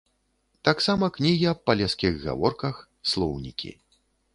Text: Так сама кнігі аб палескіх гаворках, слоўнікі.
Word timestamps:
Так 0.69 0.81
сама 0.85 1.09
кнігі 1.19 1.45
аб 1.53 1.61
палескіх 1.69 2.13
гаворках, 2.27 2.85
слоўнікі. 3.15 3.77